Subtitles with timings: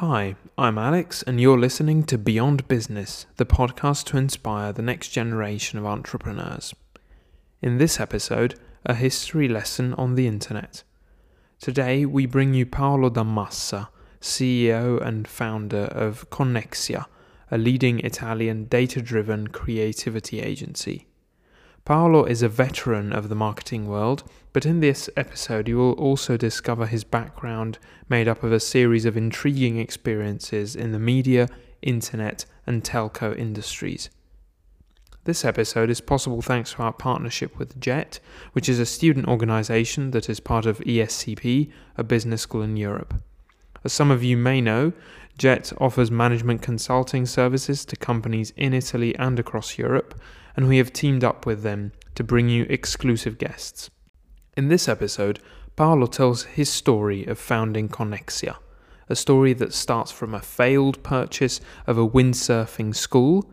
[0.00, 5.08] Hi, I'm Alex, and you're listening to Beyond Business, the podcast to inspire the next
[5.08, 6.72] generation of entrepreneurs.
[7.60, 8.54] In this episode,
[8.86, 10.84] a history lesson on the internet.
[11.60, 13.88] Today, we bring you Paolo D'Ammassa,
[14.20, 17.06] CEO and founder of Connexia,
[17.50, 21.07] a leading Italian data driven creativity agency.
[21.88, 26.36] Paolo is a veteran of the marketing world, but in this episode you will also
[26.36, 27.78] discover his background
[28.10, 31.48] made up of a series of intriguing experiences in the media,
[31.80, 34.10] internet, and telco industries.
[35.24, 38.20] This episode is possible thanks to our partnership with JET,
[38.52, 43.14] which is a student organization that is part of ESCP, a business school in Europe.
[43.82, 44.92] As some of you may know,
[45.38, 50.20] JET offers management consulting services to companies in Italy and across Europe,
[50.58, 53.90] and we have teamed up with them to bring you exclusive guests.
[54.56, 55.38] In this episode,
[55.76, 58.56] Paolo tells his story of founding Connexia,
[59.08, 63.48] a story that starts from a failed purchase of a windsurfing school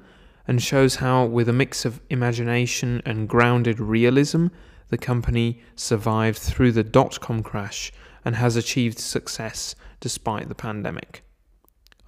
[0.48, 4.48] and shows how, with a mix of imagination and grounded realism,
[4.88, 7.92] the company survived through the dot com crash
[8.26, 11.24] and has achieved success despite the pandemic.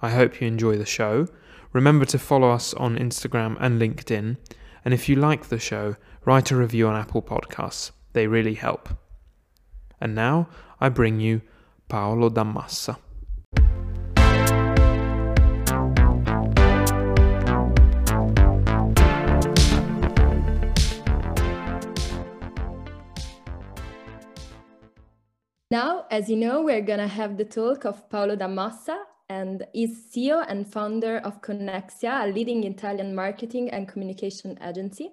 [0.02, 1.28] I hope you enjoy the show.
[1.72, 4.38] Remember to follow us on Instagram and LinkedIn,
[4.84, 7.92] and if you like the show, write a review on Apple Podcasts.
[8.12, 8.88] They really help.
[10.00, 10.48] And now
[10.80, 11.42] I bring you
[11.88, 12.96] Paolo D'Ammassa.
[25.70, 28.96] Now, as you know, we're going to have the talk of Paolo D'Ammassa,
[29.28, 35.10] and is CEO and founder of Connexia, a leading Italian marketing and communication agency.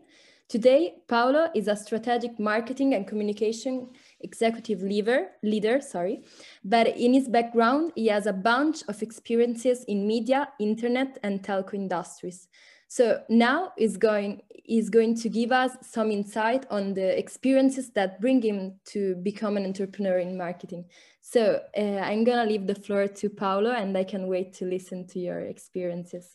[0.47, 3.89] Today, Paolo is a strategic marketing and communication
[4.21, 6.23] executive leader, leader, sorry,
[6.63, 11.73] but in his background, he has a bunch of experiences in media, internet, and telco
[11.73, 12.47] industries.
[12.87, 18.19] So now is going is going to give us some insight on the experiences that
[18.19, 20.85] bring him to become an entrepreneur in marketing.
[21.21, 25.07] So uh, I'm gonna leave the floor to Paolo, and I can wait to listen
[25.07, 26.33] to your experiences.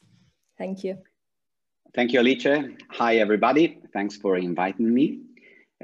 [0.59, 0.99] Thank you.
[1.95, 2.47] Thank you, Alice.
[2.91, 3.81] Hi, everybody.
[3.93, 5.23] Thanks for inviting me.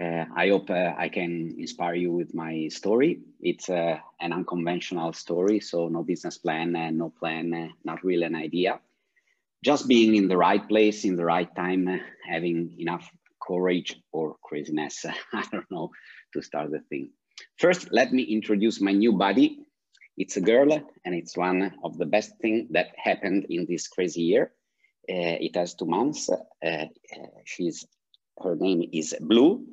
[0.01, 3.21] Uh, I hope uh, I can inspire you with my story.
[3.41, 8.25] It's uh, an unconventional story, so no business plan, and no plan, uh, not really
[8.25, 8.79] an idea
[9.65, 13.11] just being in the right place in the right time, uh, having enough
[13.47, 15.91] courage or craziness, I don't know,
[16.33, 17.11] to start the thing.
[17.59, 19.61] First, let me introduce my new buddy.
[20.17, 20.73] It's a girl,
[21.05, 24.53] and it's one of the best things that happened in this crazy year.
[25.09, 26.31] Uh, it has two months.
[26.31, 26.87] Uh,
[27.45, 27.87] she's
[28.43, 29.65] her name is Blue,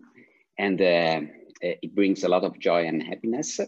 [0.58, 1.22] and uh,
[1.62, 3.60] it brings a lot of joy and happiness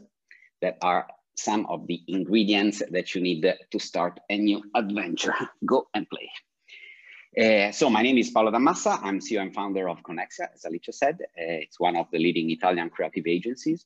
[0.61, 5.35] that are some of the ingredients that you need to start a new adventure.
[5.65, 6.29] Go and play.
[7.37, 8.97] Uh, so my name is Paolo D'Ammassa.
[9.03, 11.17] I'm CEO and founder of Connexia, as Alicia said.
[11.21, 13.85] Uh, it's one of the leading Italian creative agencies.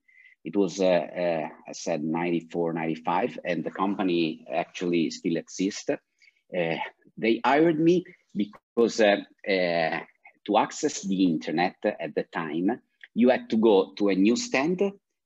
[0.44, 5.90] It was, uh, uh, I said, 94, 95, and the company actually still exists.
[5.90, 6.76] Uh,
[7.18, 8.06] they hired me
[8.36, 9.18] because uh,
[9.50, 10.00] uh,
[10.46, 12.82] to access the internet at the time,
[13.16, 14.80] you had to go to a newsstand,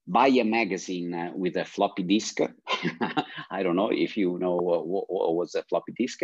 [0.07, 2.39] buy a magazine with a floppy disk.
[3.51, 6.21] I don't know if you know what, was a floppy disk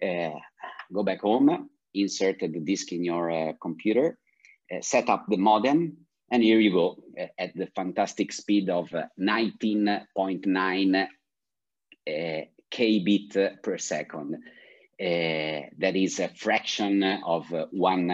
[0.00, 4.18] go back home, insert the disk in your uh, computer,
[4.72, 5.96] uh, set up the modem,
[6.30, 11.06] and here you go uh, at the fantastic speed of 19.9
[12.70, 14.36] kbit per second.
[14.98, 18.08] that is a fraction of one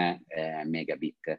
[0.67, 1.39] megabit.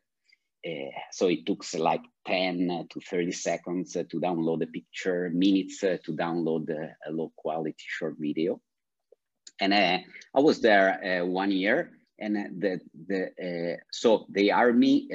[0.65, 5.99] Uh, so it took like 10 to 30 seconds to download a picture, minutes to
[6.07, 8.61] download a low quality short video.
[9.59, 10.00] And uh,
[10.35, 15.09] I was there uh, one year and the, the, so they hired me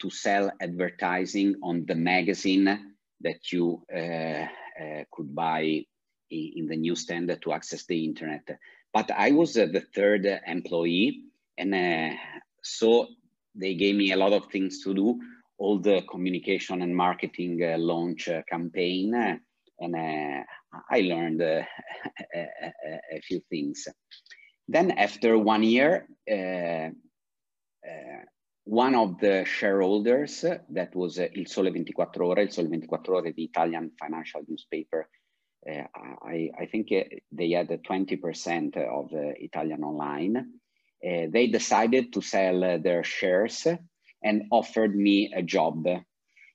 [0.00, 3.82] to sell advertising on the magazine that you
[5.12, 5.84] could buy
[6.30, 8.48] in the newsstand to access the internet.
[8.92, 11.22] But I was the third employee
[11.58, 12.18] and
[12.62, 13.08] so
[13.54, 15.20] they gave me a lot of things to do,
[15.58, 19.36] all the communication and marketing uh, launch uh, campaign, uh,
[19.78, 20.44] and uh,
[20.90, 21.62] I learned uh,
[22.34, 23.86] a, a, a, few things.
[24.68, 26.90] Then after one year, uh,
[28.64, 33.44] one of the shareholders, that was Il Sole 24 Ore, Il Sole 24 Ore, the
[33.44, 35.08] Italian financial newspaper,
[35.66, 40.36] I, I, think they had 20% of Italia Online.
[41.04, 43.66] Uh, they decided to sell uh, their shares
[44.22, 45.86] and offered me a job.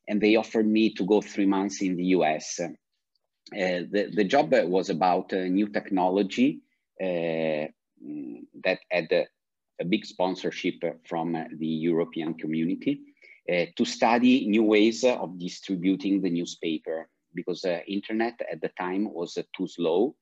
[0.08, 2.60] And they offered me to go three months in the US.
[3.54, 6.60] Uh, the, the job was about new technology
[7.00, 9.28] that had a,
[9.90, 13.00] big sponsorship from the European community
[13.48, 19.38] to study new ways of distributing the newspaper because the internet at the time was
[19.56, 20.16] too slow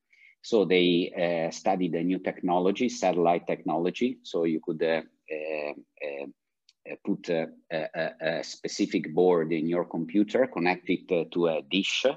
[0.45, 4.19] so they uh, studied a new technology, satellite technology.
[4.21, 5.01] So you could uh,
[5.31, 5.73] uh,
[6.11, 12.05] uh put a, a, specific board in your computer, connect it uh, to a dish,
[12.05, 12.13] uh,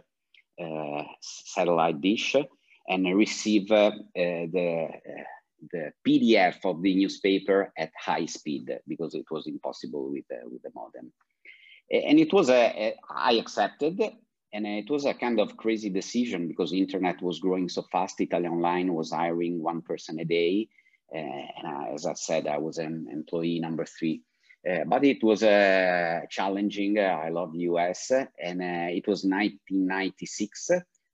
[1.20, 2.36] satellite dish,
[2.88, 10.10] and receive the, the PDF of the newspaper at high speed because it was impossible
[10.10, 11.12] with, with the modem.
[11.90, 14.00] And it was a, a I accepted
[14.52, 18.20] and it was a kind of crazy decision because internet was growing so fast.
[18.20, 20.68] Italia Online was hiring one person a day.
[21.14, 24.22] Uh, and I, as I said, I was an employee number three.
[24.66, 26.98] Uh, but it was uh, challenging.
[26.98, 28.10] I love the US.
[28.10, 30.70] And uh, it was 1996.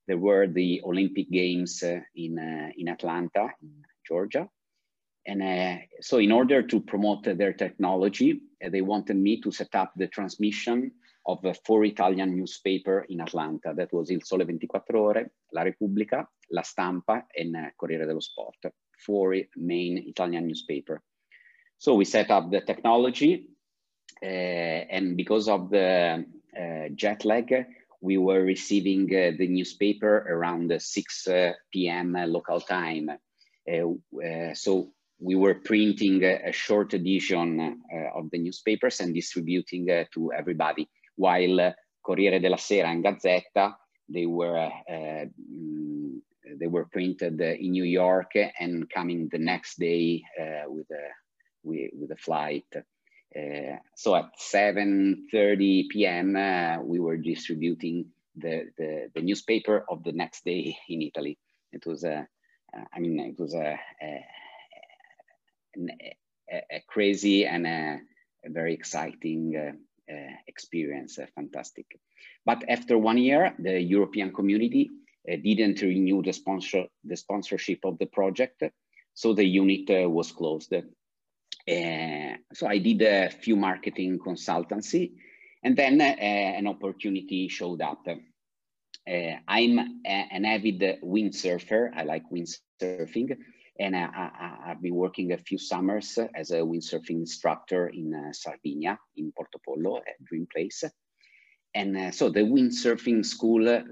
[0.07, 4.49] There were the Olympic Games uh, in, uh, in Atlanta, in Georgia.
[5.27, 10.07] And so in order to promote their technology, they wanted me to set up the
[10.07, 10.93] transmission
[11.27, 13.73] of four Italian newspaper in Atlanta.
[13.75, 18.71] That was Il Sole 24 Ore, La Repubblica, La Stampa, and Corriere dello Sport.
[18.99, 21.03] Four main Italian newspaper.
[21.85, 23.47] So we set up the technology,
[24.23, 26.25] uh, and because of the
[26.59, 27.67] uh, jet lag,
[28.01, 32.17] we were receiving uh, the newspaper around 6 uh, p.m.
[32.29, 33.11] local time.
[34.55, 37.79] So we were printing a, short edition
[38.17, 43.75] of the newspapers and distributing to everybody while Corriere della Sera and Gazzetta,
[44.09, 46.19] they were, mm,
[46.59, 50.23] they were printed in New York and coming the next day
[50.67, 51.24] with, a,
[51.65, 52.67] with, with flight.
[52.77, 58.07] Uh, so at 7.30 p.m., uh, we were distributing
[58.37, 61.37] the, the, the, newspaper of the next day in Italy.
[61.73, 62.29] It was a,
[62.93, 64.25] I mean, it was a, a,
[66.51, 68.01] a, a crazy and a,
[68.47, 71.87] very exciting uh, uh, experience, uh, fantastic.
[72.45, 74.91] But after one year, the European community
[75.31, 78.63] uh, didn't renew the, sponsor, the sponsorship of the project,
[79.15, 80.75] so the unit was closed.
[81.67, 85.13] So I did a few marketing consultancy,
[85.63, 88.07] and then an opportunity showed up.
[89.07, 91.91] Uh, I'm a, an avid windsurfer.
[91.95, 93.37] I like windsurfing.
[93.79, 94.31] And I,
[94.67, 99.59] have been working a few summers as a windsurfing instructor in uh, Sardinia, in Porto
[99.65, 100.85] Portopolo, a dream place.
[101.75, 103.83] And uh, so the windsurfing school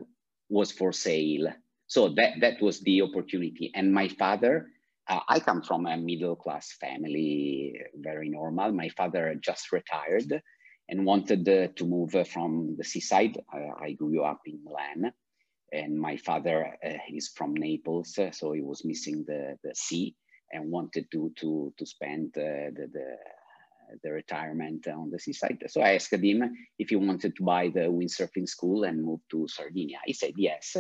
[0.48, 1.48] was for sale.
[1.88, 3.72] So that, that was the opportunity.
[3.74, 4.68] And my father,
[5.09, 8.73] uh, I come from a middle class family, very normal.
[8.73, 10.42] My father just retired
[10.88, 13.38] and wanted uh, to move from the seaside.
[13.52, 15.12] I grew up in Milan
[15.73, 20.14] and my father uh, is from Naples, uh, so he was missing the, the sea
[20.52, 23.16] and wanted to to to spend uh, the, the
[24.02, 25.62] the retirement on the seaside.
[25.68, 29.47] So I asked him if he wanted to buy the windsurfing school and move to
[29.49, 29.99] Sardinia.
[30.04, 30.76] He said yes.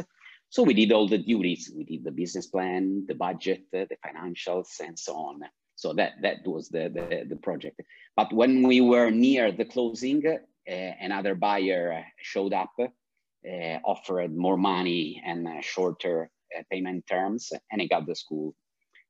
[0.52, 1.72] So we did all the duties.
[1.74, 5.40] We did the business plan, the budget, the financials, and so on.
[5.76, 7.80] So that that was the the, the project.
[8.16, 14.58] But when we were near the closing, uh, another buyer showed up uh, offered more
[14.58, 18.54] money and uh, shorter uh, payment terms, and I got the school.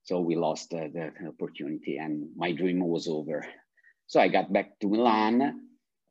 [0.04, 3.44] So we lost the, the opportunity and my dream was over.
[4.06, 5.60] So I got back to Milan,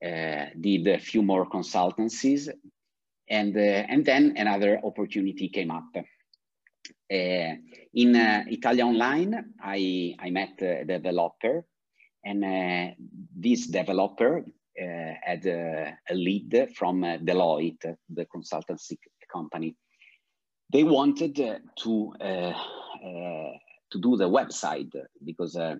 [0.05, 2.49] uh, did a few more consultancies,
[3.31, 5.89] and, uh, and then another opportunity came up.
[5.95, 7.55] Uh,
[7.93, 11.65] in uh, Italia Online, I, I met a developer,
[12.23, 12.93] and uh,
[13.35, 18.97] this developer uh, had a, lead from Deloitte, the consultancy
[19.31, 19.75] company.
[20.71, 22.13] They wanted to
[23.91, 24.91] to do the website
[25.23, 25.75] because uh,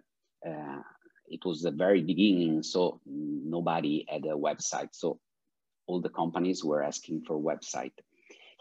[0.46, 0.82] uh,
[1.28, 4.90] it was the very beginning, so nobody had a website.
[4.92, 5.20] So
[5.88, 7.94] all the companies were asking for website.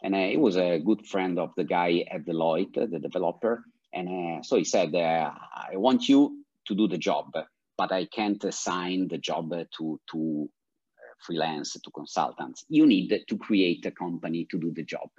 [0.03, 3.65] And uh, it was a good friend of the guy at Deloitte, the developer.
[3.93, 5.31] And uh, so he said, uh,
[5.73, 7.33] I want you to do the job,
[7.77, 10.50] but I can't assign the job to, to
[11.19, 12.65] freelance, to consultants.
[12.69, 15.11] You need to create a company to do the job.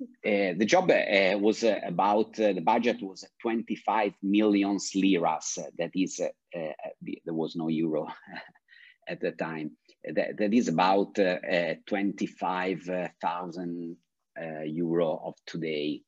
[0.00, 5.58] Uh, the job uh, was uh, about the budget was 25 million liras.
[5.78, 6.20] That is,
[6.52, 8.08] there was no euro
[9.08, 9.72] at the time.
[10.04, 13.96] That, that is about uh, uh, 25,000
[14.40, 16.02] uh, euro of today.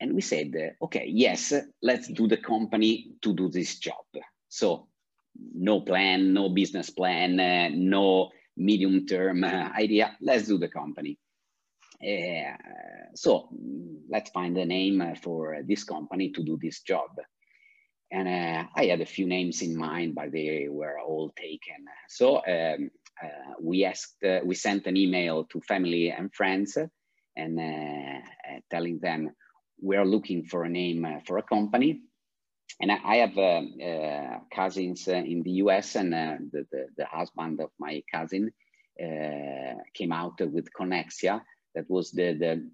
[0.00, 4.04] And we said, okay, yes, let's do the company to do this job.
[4.48, 4.88] So
[5.54, 7.36] no plan, no business plan,
[7.88, 10.16] no medium term idea.
[10.20, 11.18] Let's do the company.
[12.02, 12.56] Uh,
[13.14, 13.48] so
[14.10, 17.10] let's find a name for this company to do this job.
[18.12, 21.86] And uh, I had a few names in mind, but they were all taken.
[22.08, 22.90] So um,
[23.22, 26.76] uh, we asked, uh, we sent an email to family and friends
[27.36, 29.30] and uh, telling them
[29.80, 32.02] we're looking for a name for a company.
[32.80, 38.02] And I have uh, cousins in the US and the, the, the, husband of my
[38.12, 38.52] cousin
[38.98, 41.40] came out with Connexia,
[41.74, 42.70] that was the, the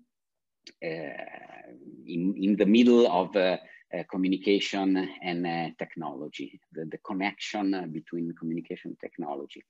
[0.85, 1.69] uh,
[2.07, 3.57] in, in the middle of uh, uh,
[4.11, 9.65] communication and technology, the, the connection between communication technology.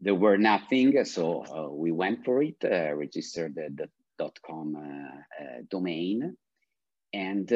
[0.00, 4.76] There were nothing, so we went for it, registered the, the .com
[5.70, 6.36] domain,
[7.12, 7.52] and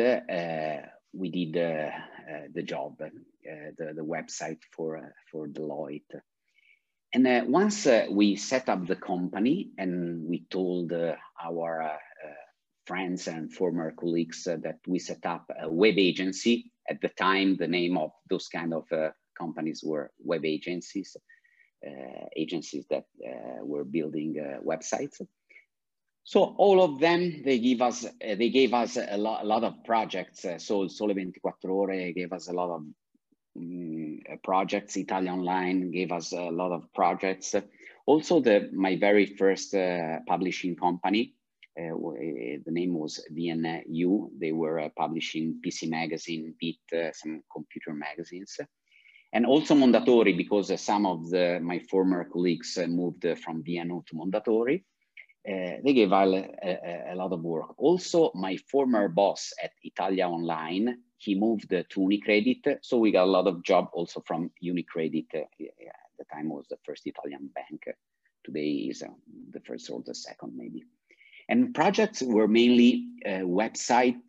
[1.12, 3.08] we did uh, uh, the job, uh,
[3.76, 6.20] the, the website for, for Deloitte.
[7.12, 11.86] And uh, once uh, we set up the company and we told uh, our uh,
[11.86, 11.96] uh,
[12.88, 17.56] friends and former colleagues uh, that we set up a web agency, at the time
[17.56, 21.16] the name of those kind of uh, companies were web agencies,
[21.86, 25.20] uh, agencies that uh, were building websites.
[26.24, 29.84] So all of them, they give us, they gave us a lot, a lot of
[29.84, 30.42] projects.
[30.58, 32.82] so Sole 24 Ore gave us a lot of
[33.56, 34.96] um, projects.
[34.96, 37.54] Italia Online gave us a lot of projects.
[38.06, 41.34] Also, the my very first uh, publishing company,
[41.78, 41.94] uh,
[42.64, 44.30] the name was VNU.
[44.38, 48.58] They were uh, publishing PC Magazine, Beat, uh, some computer magazines.
[49.32, 54.06] And also Mondadori, because uh, some of the, my former colleagues uh, moved from VNU
[54.06, 54.84] to Mondadori.
[55.48, 56.24] Uh, they gave a,
[56.62, 57.74] a, a, lot of work.
[57.78, 62.78] Also, my former boss at Italia Online he moved to Unicredit.
[62.82, 65.26] So we got a lot of job also from Unicredit.
[65.34, 67.82] Uh, at the time was the first Italian bank.
[68.44, 69.08] Today is uh,
[69.50, 70.84] the first or the second maybe.
[71.48, 74.20] And projects were mainly uh, website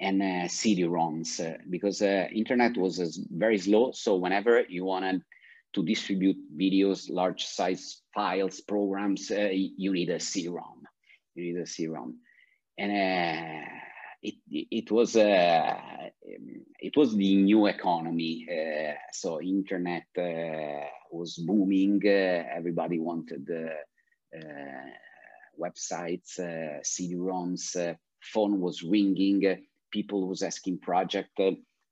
[0.00, 3.92] and uh, CD-ROMs uh, because uh, internet was uh, very slow.
[3.92, 5.22] So whenever you wanted
[5.74, 10.82] to distribute videos, large size files, programs, you need a CD-ROM.
[11.34, 12.18] You need a CD-ROM.
[12.78, 13.70] And
[14.22, 15.76] it, it was uh,
[16.78, 18.46] it was the new economy.
[18.50, 22.00] Uh, so internet uh, was booming.
[22.04, 24.40] Uh, everybody wanted uh,
[25.60, 27.96] websites, uh, CD-ROMs.
[28.20, 29.66] phone was ringing.
[29.90, 31.30] people was asking project.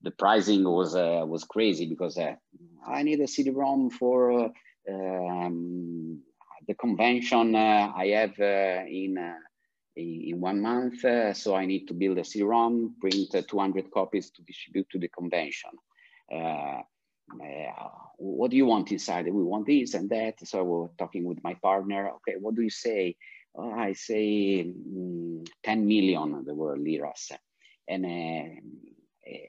[0.06, 0.94] the pricing was
[1.32, 4.52] was crazy because I need a CD-ROM for
[4.94, 6.22] um,
[6.68, 9.12] the convention I have in
[9.98, 11.04] in one month.
[11.04, 14.98] Uh, so I need to build a CD-ROM, print uh, 200 copies to distribute to
[14.98, 15.70] the convention.
[16.32, 16.80] Uh,
[17.42, 19.26] uh, what do you want inside?
[19.26, 20.34] We want this and that.
[20.46, 22.10] So we're talking with my partner.
[22.16, 23.16] Okay, what do you say?
[23.58, 27.32] I say mm, 10 million, there were liras.
[27.88, 28.60] And, uh,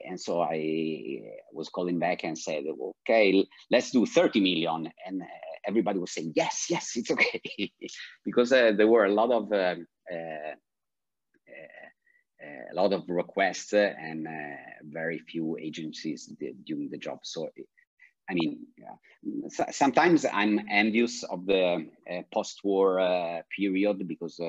[0.08, 1.20] and so I
[1.52, 2.64] was calling back and said,
[3.08, 4.90] okay, let's do 30 million.
[5.06, 5.26] And uh,
[5.66, 7.40] everybody was saying, yes, yes, it's okay.
[8.24, 10.54] because there were a lot of um, uh,
[12.42, 16.32] uh, a lot of requests and uh, very few agencies
[16.64, 17.18] doing the job.
[17.22, 17.48] So,
[18.30, 19.66] I mean, yeah.
[19.70, 21.86] sometimes I'm envious of the
[22.32, 24.40] post-war period because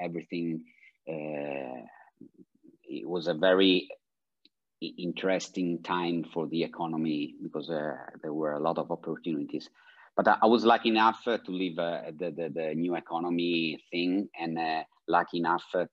[0.00, 0.64] everything
[1.06, 3.88] it was a very
[4.80, 9.68] interesting time for the economy because uh, there were a lot of opportunities.
[10.16, 14.28] But I, was lucky enough uh, to live uh, the, the, the new economy thing
[14.38, 15.86] and uh, lucky enough uh,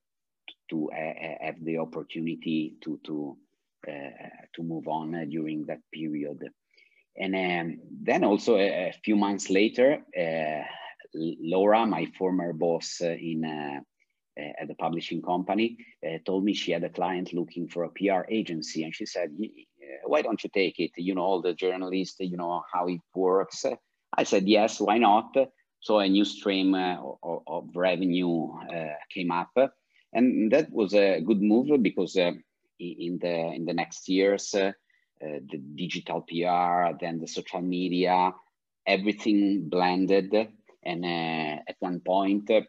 [0.72, 3.38] to uh, have the opportunity to to
[4.54, 6.38] to move on during that period.
[7.18, 10.00] And um, then also a, a, few months later,
[11.14, 13.44] Laura, my former boss in
[14.60, 18.22] at the publishing company, uh, told me she had a client looking for a PR
[18.30, 18.84] agency.
[18.84, 19.32] And she said,
[20.06, 20.92] why don't you take it?
[20.98, 23.66] You know, all the journalists, you know, how it works.
[24.16, 25.36] I said, yes, why not?
[25.82, 29.52] So a new stream uh, of, of, revenue uh, came up.
[30.12, 32.32] And that was a good move because uh,
[32.80, 34.56] in the in the next years,
[35.22, 38.34] uh, uh, the digital PR, then the social media,
[38.86, 40.34] everything blended.
[40.84, 42.62] And at one point, uh,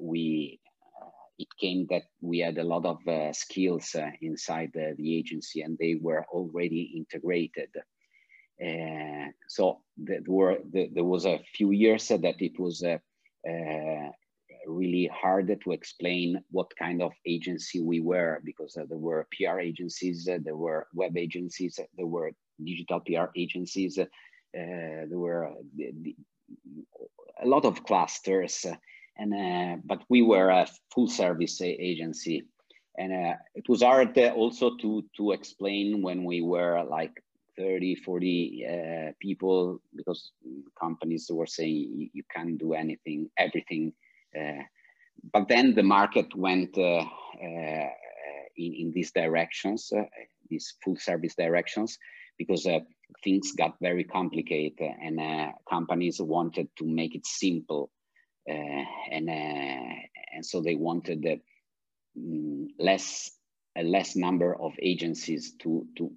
[0.00, 0.60] we
[1.00, 5.62] uh, it came that we had a lot of uh, skills inside the, the, agency
[5.62, 7.70] and they were already integrated.
[9.46, 12.82] so there were there was a few years that it was
[14.66, 19.60] really hard to explain what kind of agency we were because uh, there were PR
[19.60, 24.04] agencies, uh, there were web agencies, there were digital PR agencies, uh,
[24.52, 25.50] there were
[27.42, 28.66] a lot of clusters
[29.18, 32.44] and uh, but we were a full service agency.
[32.96, 37.12] And uh, it was hard also to to explain when we were like
[37.56, 40.32] 30 40 uh, people because
[40.80, 44.07] companies were saying you can't do anything everything uh,
[45.32, 47.88] but then the market went uh, uh,
[48.56, 49.92] in, in these directions
[50.48, 51.98] these full service directions
[52.38, 52.66] because
[53.22, 55.20] things got very complicated and
[55.68, 57.90] companies wanted to make it simple
[58.48, 59.94] uh, and uh,
[60.34, 61.36] and so they wanted uh,
[62.82, 63.30] less
[63.76, 66.10] a less number of agencies to to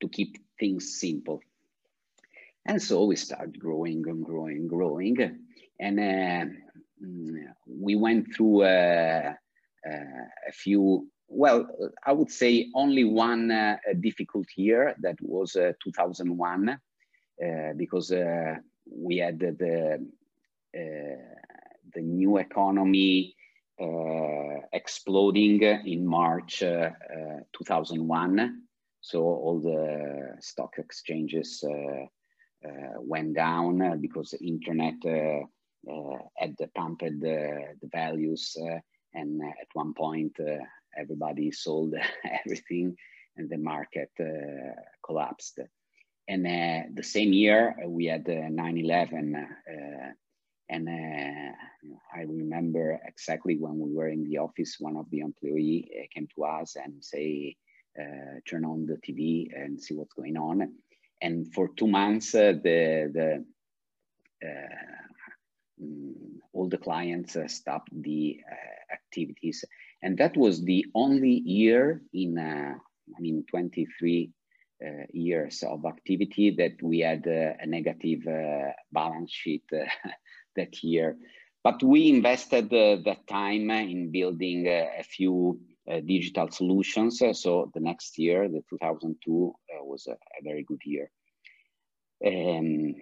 [0.00, 1.40] to keep things simple.
[2.66, 5.16] And so we started growing and growing, growing,
[5.80, 6.56] and mm,
[7.00, 9.36] we went through a
[10.52, 11.66] few well,
[12.04, 16.78] I would say only one uh, difficult year that was uh, 2001, uh,
[17.76, 18.12] because
[18.88, 20.06] we had the,
[20.72, 23.34] the new economy
[23.78, 28.62] uh, exploding in March uh, uh, 2001.
[29.00, 31.62] So all the stock exchanges
[32.98, 34.94] went down because the internet
[36.36, 38.56] had pumped the, the values
[39.14, 40.36] and at one point
[40.98, 41.94] everybody sold
[42.44, 42.96] everything
[43.36, 45.58] and the market uh, collapsed.
[46.28, 50.12] And uh, the same year, we had 9-11 uh,
[50.68, 51.52] and uh,
[52.14, 56.28] I remember exactly when we were in the office, one of the employee uh, came
[56.34, 57.56] to us and say,
[57.98, 60.72] uh, turn on the TV and see what's going on.
[61.22, 63.44] And for two months, uh, the, the
[64.46, 65.05] uh,
[65.82, 66.12] mm,
[66.52, 68.40] all the clients uh, stopped the
[68.92, 69.64] activities.
[70.02, 74.30] And that was the only year in, I mean, 23
[74.84, 79.64] uh, years of activity that we had uh, a negative uh, balance sheet
[80.56, 81.16] that year.
[81.64, 85.60] But we invested uh, that time in building uh, a few
[85.90, 87.22] uh, digital solutions.
[87.32, 91.10] so the next year, the 2002, was a, a, very good year.
[92.24, 92.94] Um,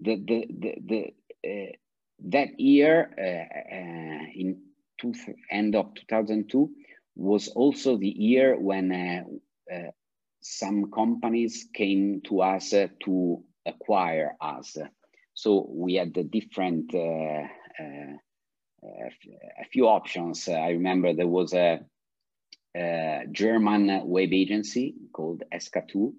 [0.00, 1.72] the, the, the, the
[2.20, 3.10] that year,
[4.34, 4.60] in
[4.98, 5.14] two,
[5.50, 6.70] end of 2002,
[7.16, 9.90] was also the year when uh, uh,
[10.40, 14.76] some companies came to us uh, to acquire us.
[15.34, 17.42] So we had the different, uh,
[17.80, 18.16] uh,
[18.82, 20.48] a few options.
[20.48, 21.80] I remember there was a,
[22.76, 26.12] a German web agency called SK2.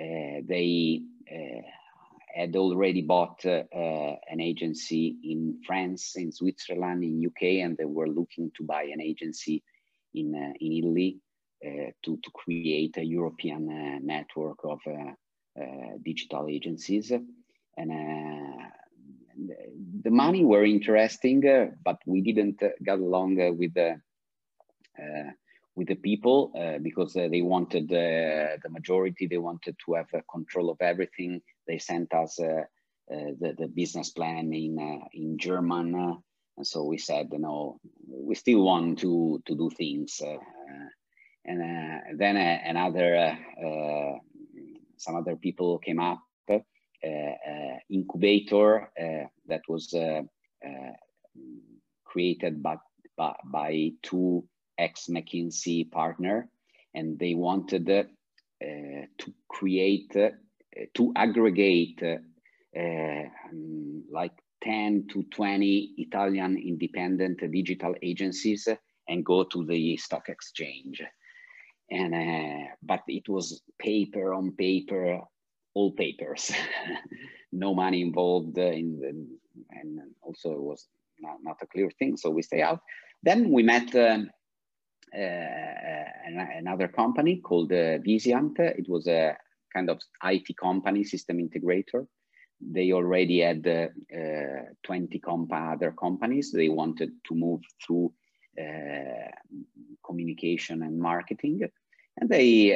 [0.00, 1.02] Uh, they
[2.34, 7.84] had already bought uh, uh, an agency in France, in Switzerland, in UK, and they
[7.84, 9.62] were looking to buy an agency
[10.14, 11.18] in, uh, in Italy
[12.04, 14.80] to, to create a European network of
[16.02, 17.12] digital agencies
[17.76, 19.52] and uh,
[20.02, 24.00] the money were interesting, uh, but we didn't uh, get along with the
[25.74, 29.26] with the people because they wanted the majority.
[29.26, 31.40] They wanted to have control of everything.
[31.66, 32.64] They sent us uh,
[33.12, 35.94] uh, the, the business plan in uh, in German,
[36.56, 40.20] and so we said, you know, we still want to to do things.
[41.44, 41.60] and
[42.18, 43.38] then another
[44.96, 46.20] some other people came up
[47.04, 49.92] uh, uh, incubator uh, that was
[52.04, 52.76] created by,
[53.16, 54.44] by, by two
[54.78, 56.48] ex-McKinsey partner.
[56.94, 58.02] and they wanted uh,
[58.60, 60.30] to create, uh,
[60.94, 64.32] to aggregate uh, um, like
[64.62, 68.68] 10 to 20 Italian independent digital agencies
[69.08, 71.02] and go to the stock exchange.
[71.90, 75.20] And, uh, but it was paper on paper,
[75.74, 76.52] all papers,
[77.52, 79.08] no money involved in the,
[79.78, 80.86] and also it was
[81.20, 82.16] not, not a clear thing.
[82.16, 82.80] So we stay out.
[83.22, 84.18] Then we met uh,
[85.14, 86.04] uh,
[86.56, 88.58] another company called uh, Visiant.
[88.58, 89.36] It was a
[89.74, 92.06] kind of IT company, system integrator.
[92.60, 96.52] They already had uh, 20 comp other companies.
[96.52, 98.12] They wanted to move through
[100.04, 101.62] communication and marketing.
[102.18, 102.68] And they,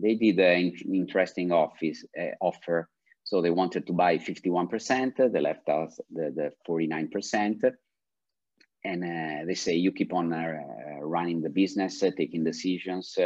[0.00, 2.04] they did an interesting office,
[2.40, 2.88] offer
[3.24, 7.72] so they wanted to buy 51%, they left us the, the 49%.
[8.86, 10.58] And uh, they say, you keep on uh,
[11.00, 13.16] running the business, uh, taking decisions.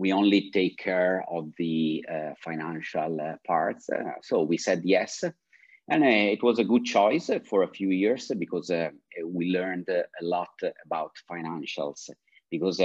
[0.00, 3.88] Uh, we only take care of the uh, financial uh, parts.
[4.22, 5.24] so we said yes.
[5.88, 8.70] And it was a good choice for a few years because
[9.26, 10.54] we learned a lot
[10.86, 12.08] about financials
[12.48, 12.80] because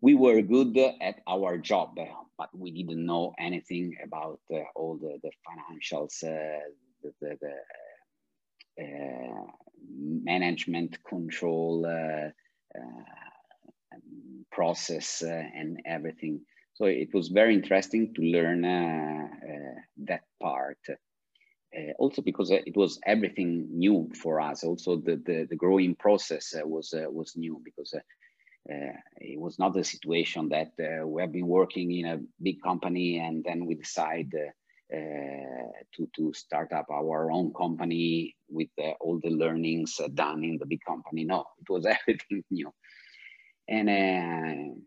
[0.00, 1.96] we were good at our job,
[2.38, 6.60] but we didn't know anything about uh, all the, the financials, uh,
[7.02, 9.44] the, the, the uh,
[9.98, 12.30] management control uh,
[12.78, 13.17] uh,
[14.58, 16.40] process uh, and everything.
[16.74, 19.76] So it was very interesting to learn uh, uh,
[20.08, 20.82] that part.
[20.90, 24.64] Uh, also because it was everything new for us.
[24.64, 29.84] Also the, the, the growing process was, was new because uh, it was not the
[29.84, 34.32] situation that uh, we have been working in a big company and then we decide
[34.34, 40.66] uh, to, to start up our own company with all the learnings done in the
[40.66, 41.24] big company.
[41.24, 42.72] No, it was everything new.
[43.68, 44.82] And, and,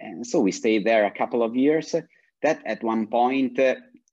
[0.00, 1.94] and, so we stayed there a couple of years.
[2.42, 3.58] That at one point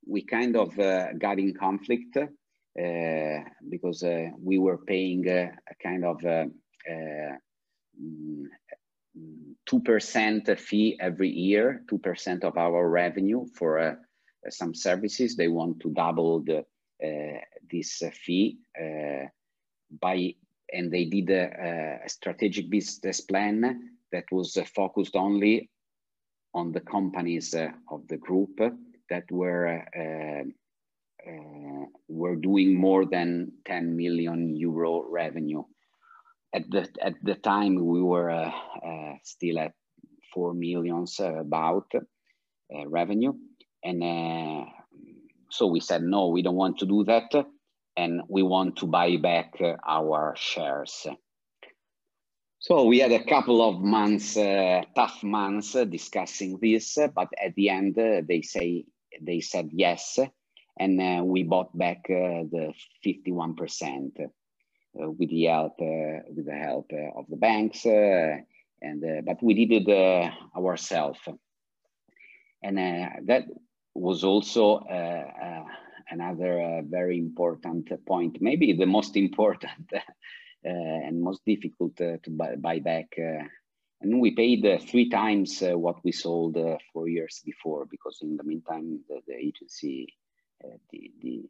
[0.05, 6.05] we kind of got in conflict uh, because uh, we were paying uh, a kind
[6.05, 6.23] of
[9.69, 13.95] 2% fee every year, 2% of our revenue for uh,
[14.49, 15.35] some services.
[15.35, 16.59] They want to double the,
[17.03, 17.39] uh,
[17.69, 19.27] this fee uh,
[20.01, 20.35] by,
[20.73, 25.69] and they did a, a, strategic business plan that was focused only
[26.53, 28.60] on the companies of the group
[29.10, 30.43] that were uh,
[31.27, 35.63] uh, were doing more than 10 million euro revenue.
[36.53, 38.51] At the at the time we were uh,
[38.84, 39.73] uh, still at
[40.34, 41.91] four millions uh, about
[42.88, 43.34] revenue,
[43.84, 44.65] and
[45.51, 47.29] so we said no, we don't want to do that,
[47.99, 49.49] and we want to buy back
[49.85, 51.07] our shares.
[52.59, 57.29] So we had a couple of months, uh, tough months, uh, discussing this, uh, but
[57.45, 58.85] at the end they say
[59.21, 60.19] they said yes,
[60.77, 60.93] and
[61.33, 64.19] we bought back the fifty-one percent.
[64.99, 69.53] Uh, with the help uh, with the help uh, of the banks and but we
[69.53, 71.19] did it ourselves
[72.63, 72.77] and
[73.27, 73.43] that
[73.93, 74.79] was also
[76.11, 79.91] another very important point maybe the most important
[80.63, 83.07] and most difficult to buy, buy back
[84.01, 88.19] and we paid uh, three times uh, what we sold uh, four years before because
[88.21, 90.07] in the meantime the, the agency
[90.91, 91.49] the, the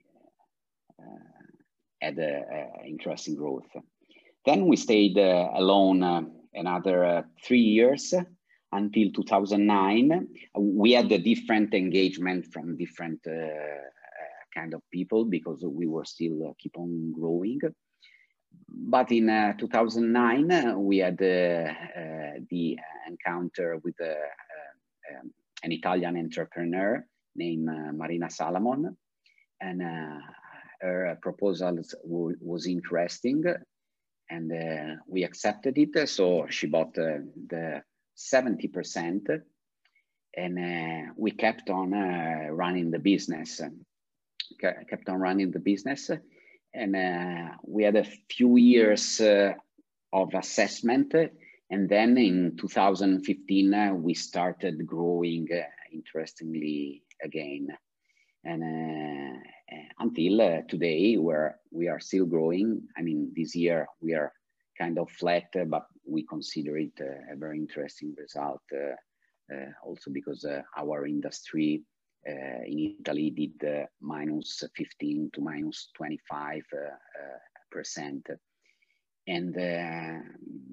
[2.02, 3.68] had a, interesting growth.
[4.46, 6.22] Then we stayed uh, alone uh,
[6.54, 8.14] another uh, three years
[8.72, 10.28] until 2009.
[10.58, 13.26] We had a different engagement from different
[14.54, 17.60] kind of people because we were still keep on growing.
[18.68, 21.74] But in uh, 2009 uh, we had uh,
[22.50, 25.32] the encounter with um,
[25.64, 28.96] an Italian entrepreneur named Marina Salamon,
[29.62, 29.82] and
[30.82, 33.44] her proposal was interesting
[34.30, 36.08] and uh, we accepted it.
[36.08, 37.82] So she bought uh, the
[38.18, 39.42] 70%
[40.36, 43.62] and uh, we kept on uh, running the business,
[44.60, 46.10] kept on running the business.
[46.74, 49.54] And uh, we had a few years uh,
[50.14, 51.14] of assessment.
[51.72, 55.48] And then in 2015, we started growing
[55.92, 57.70] interestingly again
[58.44, 63.88] and uh, uh, until uh, today where we are still growing i mean this year
[64.02, 64.32] we are
[64.78, 68.62] kind of flat but we consider it a very interesting result
[69.86, 70.46] also because
[70.78, 71.84] our industry
[72.26, 76.64] in italy did minus 15 to minus 25
[77.72, 78.28] percent
[79.30, 80.26] and uh,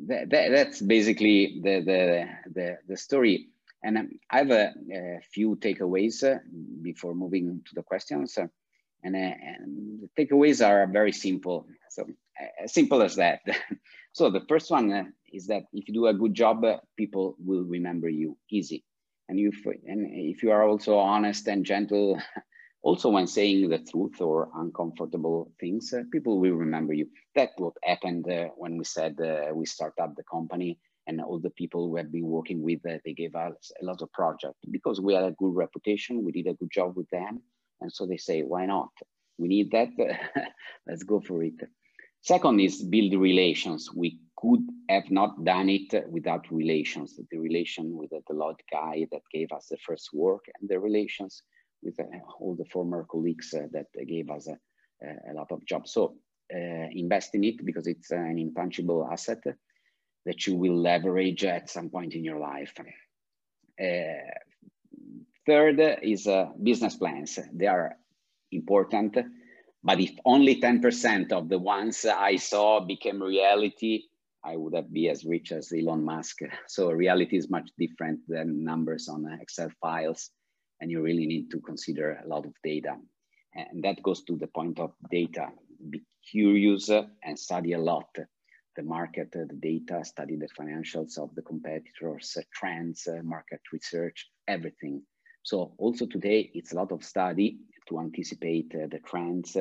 [0.07, 3.49] that, that, that's basically the, the, the, the story.
[3.83, 6.39] And um, I have a, a few takeaways uh,
[6.81, 8.39] before moving to the questions.
[8.39, 8.47] Uh,
[9.05, 11.67] and, uh, and, the takeaways are very simple.
[11.91, 13.41] So uh, as simple as that.
[14.13, 17.37] so the first one uh, is that if you do a good job, uh, people
[17.39, 18.85] will remember you easy.
[19.29, 19.53] And, you,
[19.87, 22.21] and if you are also honest and gentle,
[22.83, 27.09] also when saying the truth or uncomfortable things, uh, people will remember you.
[27.35, 31.39] That's what happened uh, when we said uh, we start up the company and all
[31.39, 34.59] the people we have been working with, uh, they gave us a lot of projects
[34.71, 37.41] because we had a good reputation, we did a good job with them.
[37.81, 38.91] And so they say, why not?
[39.39, 39.91] We need that,
[40.87, 41.55] let's go for it.
[42.23, 43.91] Second is build relations.
[43.95, 47.19] We could have not done it without relations.
[47.31, 51.43] The relation with the Deloitte guy that gave us the first work and the relations
[51.83, 52.05] with uh,
[52.39, 54.59] all the former colleagues uh, that gave us a,
[55.31, 55.93] a, lot of jobs.
[55.93, 56.17] So
[56.55, 59.43] uh, invest in it because it's an intangible asset
[60.27, 62.75] that you will leverage at some point in your life.
[63.81, 63.85] Uh,
[65.47, 67.39] third is uh, business plans.
[67.53, 67.97] They are
[68.53, 69.17] important,
[69.83, 74.05] but if only 10% of the ones I saw became reality,
[74.47, 76.39] I would have be as rich as Elon Musk.
[76.69, 80.31] So reality is much different than numbers on Excel files,
[80.81, 82.97] and you really need to consider a lot of data.
[83.55, 85.49] And that goes to the point of data.
[85.91, 88.09] Be curious and study a lot
[88.77, 93.61] the market, uh, the data, study the financials of the competitors, uh, trends, uh, market
[93.73, 95.03] research, everything.
[95.43, 99.57] So also today, it's a lot of study to anticipate the trends,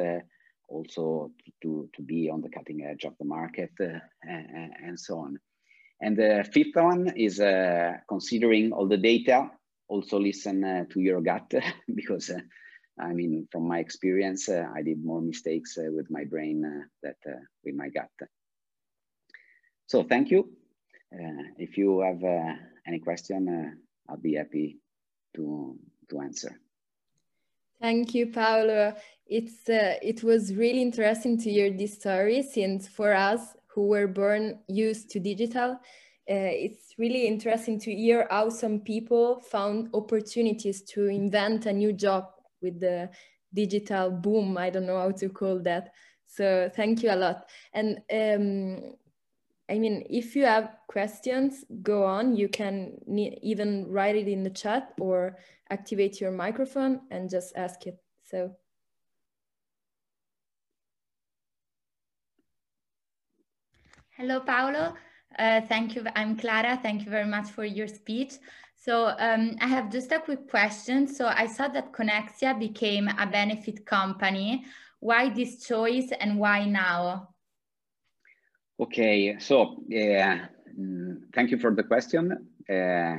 [0.67, 5.37] also to, to be on the cutting edge of the market and, and so on.
[6.01, 9.49] And the fifth one is uh, considering all the data,
[9.87, 11.53] also listen uh, to your gut
[11.95, 12.39] because uh,
[12.99, 16.61] I mean, from my experience, I did more mistakes with my brain
[17.03, 17.13] than
[17.63, 18.09] with my gut.
[19.87, 20.49] So thank you.
[21.13, 22.53] Uh, if you have uh,
[22.87, 24.79] any question, uh, I'll be happy
[25.35, 25.77] to,
[26.09, 26.59] to answer.
[27.81, 28.95] Thank you, Paolo.
[29.27, 34.07] It's, uh, it was really interesting to hear this story since for us who were
[34.07, 35.79] born used to digital,
[36.27, 41.93] uh, it's really interesting to hear how some people found opportunities to invent a new
[41.93, 42.25] job
[42.61, 43.09] with the
[43.53, 44.57] digital boom.
[44.57, 45.91] I don't know how to call that.
[46.25, 47.47] So thank you a lot.
[47.73, 48.93] And um,
[49.69, 52.35] I mean, if you have questions, go on.
[52.35, 55.37] You can even write it in the chat or
[55.69, 57.99] activate your microphone and just ask it.
[58.23, 58.55] So.
[64.17, 64.93] Hello, Paolo.
[65.37, 66.05] Uh, thank you.
[66.15, 66.79] I'm Clara.
[66.81, 68.35] Thank you very much for your speech.
[68.77, 71.05] So um, I have just a quick question.
[71.05, 74.63] So I saw that Connexia became a benefit company.
[75.01, 77.35] Why this choice and why now?
[78.79, 80.45] Okay, so yeah,
[80.79, 82.47] mm, thank you for the question.
[82.69, 83.17] Uh,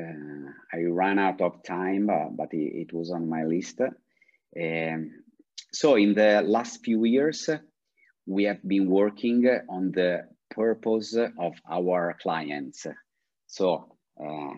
[0.00, 3.82] uh, I ran out of time, uh, but it, it, was on my list.
[3.82, 5.10] Um,
[5.70, 7.50] so in the last few years,
[8.26, 12.86] we have been working on the purpose of our clients.
[13.46, 14.54] So uh,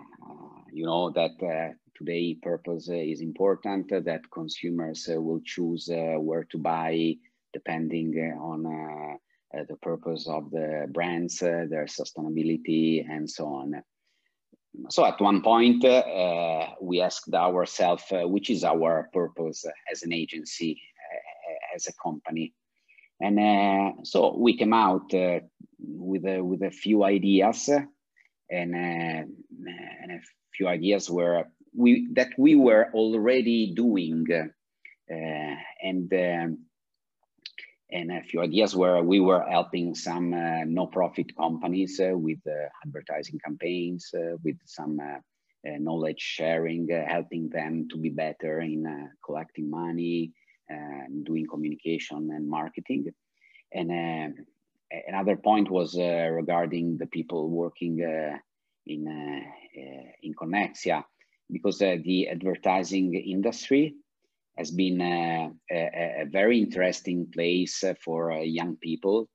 [0.72, 6.58] you know that uh, today purpose is important, that consumers will choose uh, where to
[6.58, 7.14] buy
[7.52, 13.82] depending on uh, the purpose of the brands, uh, their sustainability, and so on.
[14.90, 20.82] So at one point, uh, we asked ourselves, which is our purpose as an agency,
[21.74, 22.52] as a company?
[23.20, 25.40] And uh, so we came out uh,
[25.78, 30.20] with a, with a few ideas, and, uh, and a
[30.54, 34.26] few ideas were we that we were already doing,
[35.08, 36.58] and um,
[37.90, 42.68] and a few ideas where we were helping some uh, no-profit companies uh, with uh,
[42.84, 45.18] advertising campaigns, uh, with some uh,
[45.68, 50.32] uh, knowledge sharing, helping them to be better in collecting money,
[51.24, 53.06] doing communication and marketing.
[53.72, 58.38] And uh, another point was uh, regarding the people working uh,
[58.86, 59.42] in,
[60.22, 61.04] in Connexia,
[61.50, 63.94] because the advertising industry
[64.56, 69.28] has been a, a, very interesting place for uh, young people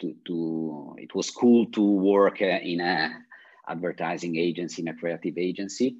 [0.00, 3.12] to, to it was cool to work uh, in a
[3.68, 5.96] advertising agency in a creative agency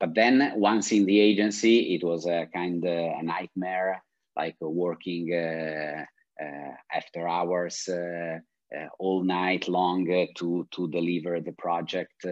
[0.00, 4.02] but then once in the agency it was a kind of a nightmare
[4.36, 6.04] like working uh,
[6.42, 8.38] uh, after hours uh,
[8.76, 12.26] uh, all night long to to deliver the project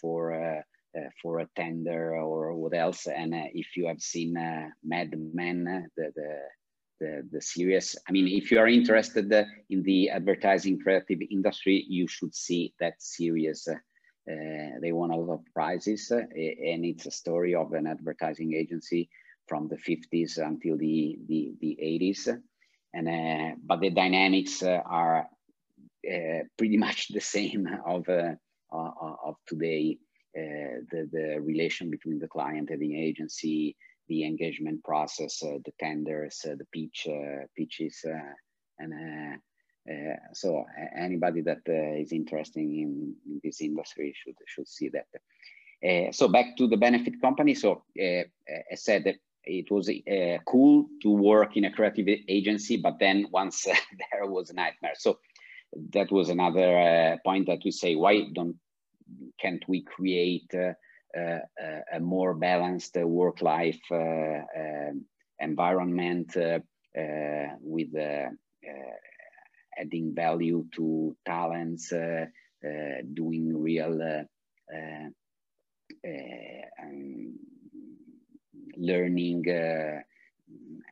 [0.00, 0.62] for
[0.94, 3.06] uh, for a tender or what else.
[3.06, 6.38] And uh, if you have seen uh, Mad Men, the, the,
[7.00, 7.96] the, the series.
[8.06, 9.32] I mean, if you are interested
[9.70, 13.66] in the advertising creative industry, you should see that series.
[13.68, 18.52] Uh, they won a lot of prizes, uh, and it's a story of an advertising
[18.54, 19.08] agency
[19.46, 22.40] from the 50s until the, the, the 80s.
[22.94, 25.28] And, uh, but the dynamics uh, are
[26.08, 28.08] uh, pretty much the same of,
[28.70, 29.98] of today.
[30.34, 33.76] the, the relation between the client and the agency,
[34.08, 38.04] the engagement process, uh, the tenders, uh, the pitch, uh, pitches,
[38.78, 39.38] and
[40.32, 40.64] so
[40.96, 41.62] anybody that
[41.98, 46.14] is interested in, in, this industry should should see that.
[46.14, 47.54] so back to the benefit company.
[47.54, 49.04] So I said
[49.44, 53.74] it was uh, cool to work in a creative agency, but then once uh,
[54.12, 54.94] there was a nightmare.
[54.96, 55.18] So
[55.92, 58.56] that was another uh, point that we say, why don't
[59.38, 65.04] can't we create a more balanced work-life uh, um,
[65.38, 66.60] environment uh,
[66.98, 67.94] uh, with
[69.78, 71.92] adding value to talents,
[73.14, 74.24] doing real
[76.82, 77.34] um,
[78.76, 79.44] learning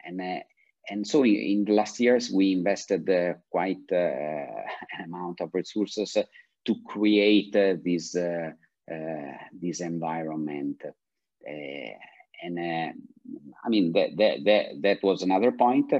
[0.05, 0.43] and
[0.88, 3.97] and so in, the last years we invested uh, quite uh,
[4.99, 6.16] an amount of resources
[6.66, 8.51] to create uh, this uh,
[9.53, 10.83] this environment.
[10.85, 11.95] Uh,
[12.43, 12.93] and uh,
[13.64, 15.93] I mean, that, that, that, that was another point.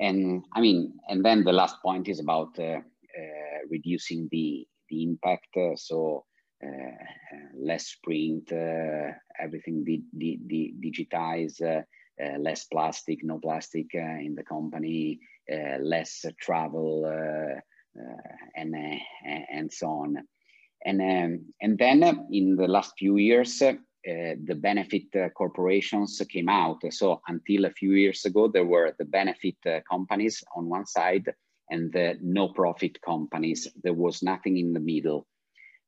[0.00, 2.56] And I mean, and then the last point is about
[3.68, 5.56] reducing the, the impact.
[5.76, 6.24] so
[7.54, 8.52] less sprint,
[9.38, 15.18] everything di di di digitized, uh, less plastic, no plastic uh, in the company,
[15.52, 17.04] uh, less travel,
[18.56, 18.74] and
[19.50, 20.16] and so on.
[20.86, 23.72] And, um, and then in the last few years, uh,
[24.04, 26.82] the benefit uh, corporations came out.
[26.90, 31.32] So until a few years ago, there were the benefit uh, companies on one side
[31.70, 33.66] and the no profit companies.
[33.82, 35.26] There was nothing in the middle.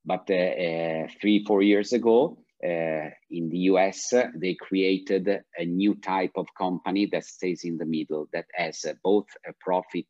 [0.06, 5.96] But uh, uh, three, four years ago, uh, in the US, they created a new
[5.96, 10.06] type of company that stays in the middle, that has both a profit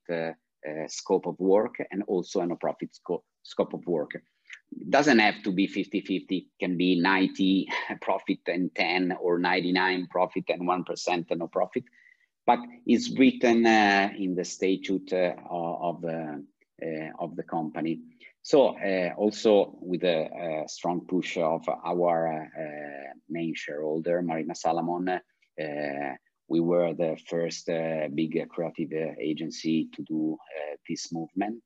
[0.89, 4.11] scope of work and also a profit sco scope of work.
[4.91, 7.69] Doesn't have to be 50 50 can be 90
[8.01, 11.85] profit and 10 or 99 profit and 1% no profit.
[12.47, 16.37] But it's written uh, in the statute uh, of, uh,
[17.19, 18.01] of the company
[18.47, 20.19] so uh, also with a,
[20.65, 25.21] a, strong push of our uh, main shareholder marina salamon
[26.49, 27.67] we were the first
[28.15, 30.37] big creative agency to do
[30.89, 31.63] this movement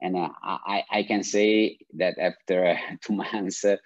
[0.00, 3.76] and uh, I, I can say that after two months, uh,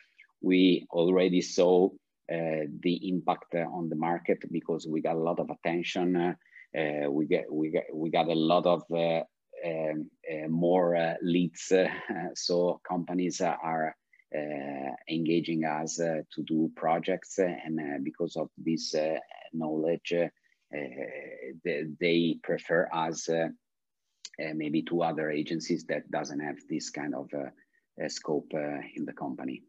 [0.41, 5.51] we already saw uh, the impact on the market because we got a lot of
[5.51, 6.17] attention.
[6.17, 9.23] Uh, we get we get we got a lot of uh,
[9.65, 11.73] um, uh, more leads.
[12.35, 13.95] so companies are
[15.09, 18.95] engaging us to do projects, and because of this
[19.53, 20.15] knowledge,
[20.71, 23.29] they, they, prefer us
[24.41, 29.05] uh, maybe to other agencies that doesn't have this kind of uh, scope uh, in
[29.05, 29.63] the company.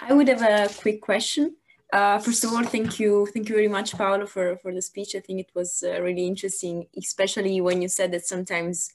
[0.00, 1.56] I would have a quick question.
[1.92, 5.14] Uh, first of all, thank you, thank you very much, Paolo, for for the speech.
[5.14, 8.90] I think it was uh, really interesting, especially when you said that sometimes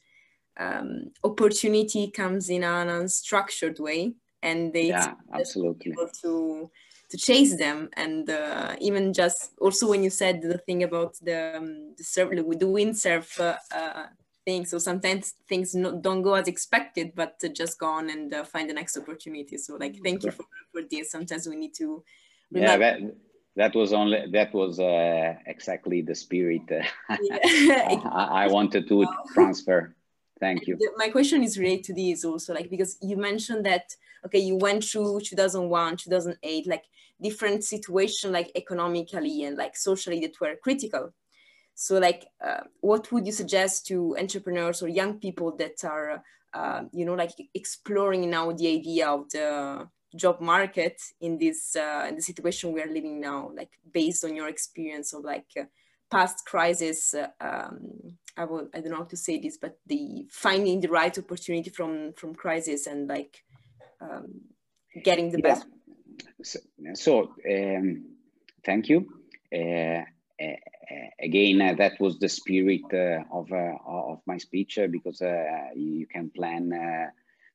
[0.59, 4.13] um, opportunity comes in an unstructured way,
[4.43, 6.69] and they yeah, absolutely able to
[7.09, 11.57] to chase them and uh, even just also when you said the thing about the
[11.57, 13.39] um, the surf the windsurf
[14.45, 18.43] thing so sometimes things no, don't go as expected but just go on and uh,
[18.43, 19.57] find the next opportunity.
[19.57, 21.11] So like thank you for, for this.
[21.11, 22.03] Sometimes we need to
[22.51, 22.83] remember.
[22.83, 23.15] yeah that,
[23.55, 26.83] that was only that was uh, exactly the spirit uh.
[27.09, 29.95] I, I wanted to transfer.
[30.39, 30.77] Thank you.
[30.97, 34.83] my question is related to this also like because you mentioned that okay you went
[34.83, 36.83] through 2001 2008 like
[37.21, 41.13] different situation like economically and like socially that were critical
[41.75, 46.83] so like uh, what would you suggest to entrepreneurs or young people that are uh,
[46.91, 52.15] you know like exploring now the idea of the job market in this uh, in
[52.15, 55.63] the situation we are living now like based on your experience of like uh,
[56.11, 60.27] past crisis uh, um, I, will, I don't know how to say this but the
[60.29, 63.43] finding the right opportunity from from crisis and like
[63.99, 64.41] um,
[65.03, 65.55] getting the yeah.
[65.55, 65.65] best
[66.43, 66.59] so,
[66.93, 68.05] so um,
[68.65, 69.07] thank you.
[69.53, 70.03] Uh,
[70.41, 70.55] uh,
[71.19, 75.21] again, uh, that was the spirit uh, of uh, of my speech uh, because
[75.75, 76.71] you can plan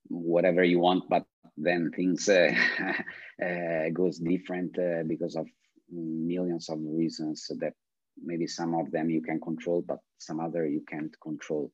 [0.09, 1.25] whatever you want, but
[1.57, 2.51] then things uh,
[3.45, 5.47] uh, goes different uh, because of
[5.91, 7.75] millions of reasons that
[8.23, 11.71] maybe some of them you can control, but some other you can't control.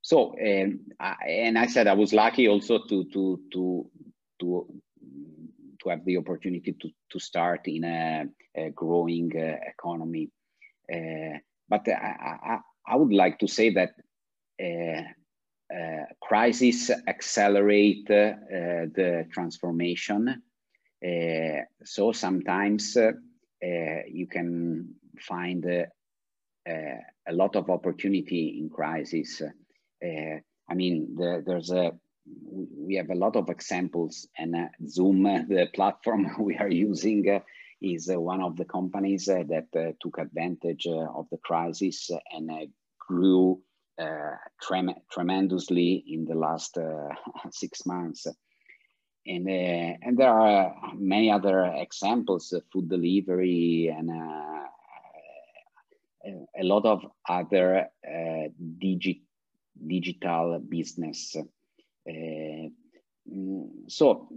[0.00, 3.90] So, um, I, and I said I was lucky also to to to
[4.40, 4.82] to
[5.82, 8.24] to have the opportunity to to start in a,
[8.56, 10.30] a growing uh, economy.
[10.92, 11.38] Uh,
[11.68, 13.92] but I, I, I would like to say that
[14.62, 15.02] uh,
[15.74, 18.34] uh, crises accelerate uh,
[18.94, 20.42] the transformation.
[21.84, 22.96] so sometimes
[24.18, 29.42] you can find a lot of opportunity in crisis.
[30.02, 31.92] I mean, the, there's a
[32.76, 37.40] we have a lot of examples and uh, Zoom, the platform we are using, uh,
[37.82, 42.50] is uh, one of the companies that took advantage of the crisis and
[42.98, 43.60] grew
[43.98, 47.08] uh, trem tremendously in the last uh,
[47.50, 48.26] six months.
[49.26, 54.10] And, uh, and there are many other examples, food delivery and
[56.58, 59.20] a lot of other digi
[59.86, 61.36] digital business.
[62.08, 62.70] Mm,
[63.88, 64.28] so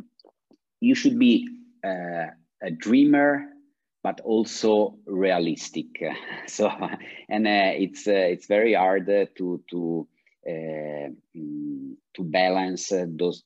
[0.82, 1.48] you should be
[2.66, 3.46] a dreamer
[4.06, 5.88] but also realistic.
[6.48, 6.70] so,
[7.28, 10.08] and uh, it's uh, it's very hard to to
[10.48, 13.44] uh, mm, to balance uh, those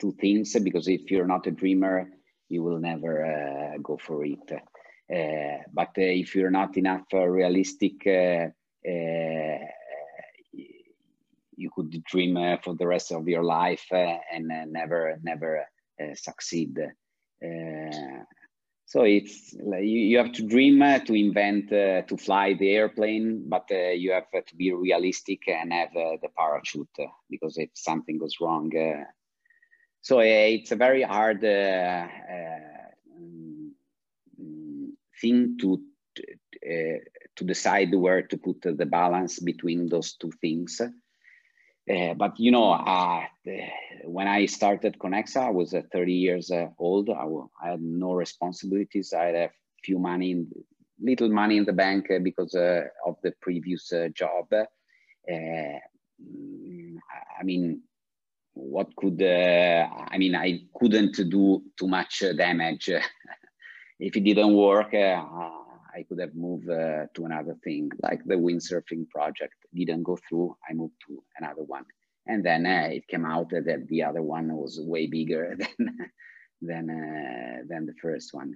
[0.00, 2.10] two things because if you're not a dreamer,
[2.48, 4.50] you will never uh, go for it.
[4.50, 8.04] Uh, but if you're not enough realistic,
[11.56, 15.64] you could dream for the rest of your life and never never
[16.14, 16.76] succeed.
[18.92, 22.72] So it's like you, you have to dream uh, to invent uh, to fly the
[22.72, 27.56] airplane, but uh, you have to be realistic and have uh, the parachute uh, because
[27.56, 29.04] if something goes wrong, uh,
[30.02, 31.40] so it's a very hard
[35.22, 35.82] thing to
[37.34, 40.82] to decide where to put the balance between those two things.
[41.90, 43.24] Uh, but you know, uh,
[44.04, 47.10] when I started Connexia, I was uh, 30 years uh, old.
[47.10, 47.26] I,
[47.60, 49.12] I, had no responsibilities.
[49.12, 49.50] I had a
[49.84, 50.48] few money, in,
[51.00, 54.46] little money in the bank uh, because uh, of the previous job.
[55.28, 56.98] Mm,
[57.40, 57.82] I mean,
[58.54, 60.36] what could I mean?
[60.36, 62.90] I couldn't do too much damage.
[63.98, 64.92] if it didn't work,
[65.94, 70.56] I could have moved uh, to another thing, like the windsurfing project didn't go through.
[70.68, 71.84] I moved to another one,
[72.26, 75.98] and then uh, it came out that the other one was way bigger than
[76.60, 78.54] than uh, than the first one.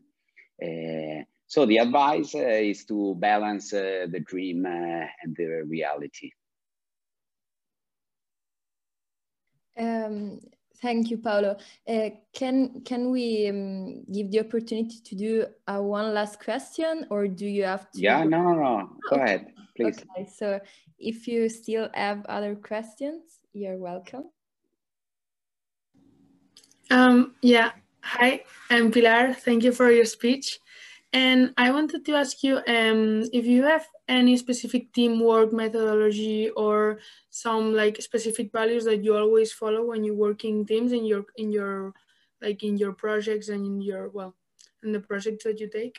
[0.62, 6.30] Uh, so the advice uh, is to balance uh, the dream and the reality.
[9.78, 10.40] Um,
[10.82, 11.56] Thank you, Paolo.
[11.88, 17.26] Uh, can can we um, give the opportunity to do uh, one last question, or
[17.28, 18.00] do you have to?
[18.00, 18.90] Yeah, no, no, no.
[19.08, 19.98] Go ahead, please.
[19.98, 20.60] Okay, so
[20.98, 24.24] if you still have other questions, you're welcome.
[26.90, 27.72] Um, yeah.
[28.02, 29.34] Hi, I'm Pilar.
[29.34, 30.60] Thank you for your speech.
[31.12, 36.98] And I wanted to ask you um, if you have any specific teamwork methodology or
[37.30, 41.24] some like specific values that you always follow when you work in teams in your
[41.36, 41.94] in your
[42.42, 44.34] like in your projects and in your well
[44.82, 45.98] in the projects that you take?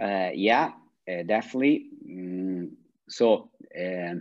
[0.00, 0.72] Uh, yeah
[1.08, 1.88] uh, definitely.
[2.08, 2.70] Mm,
[3.08, 4.14] so uh,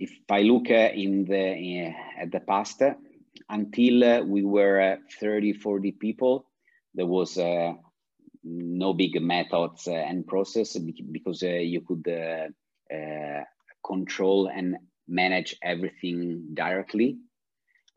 [0.00, 2.82] if i look uh, in the uh, at the past
[3.48, 6.46] until uh, we were 30 40 people
[6.96, 7.74] there was uh,
[8.42, 13.44] no big methods uh, and process because uh, you could uh, uh,
[13.84, 14.76] control and
[15.06, 17.18] manage everything directly.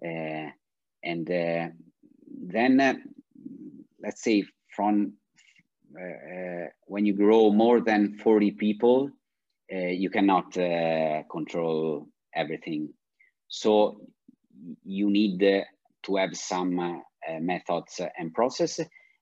[0.05, 0.49] Uh,
[1.01, 3.03] and then,
[4.01, 4.43] let's say,
[4.75, 5.13] from
[6.87, 9.09] when you grow more than 40 people,
[9.69, 10.51] you cannot
[11.31, 12.89] control everything.
[13.47, 14.01] So
[14.83, 17.03] you need to have some
[17.39, 18.79] methods and process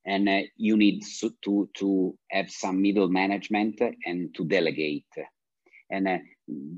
[0.08, 1.04] and uh, you need
[1.44, 5.06] to, to have some middle management and to delegate.
[5.90, 6.18] And uh,